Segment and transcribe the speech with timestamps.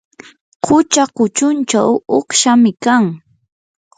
[0.65, 3.03] qucha kuchunchaw uqshami kan.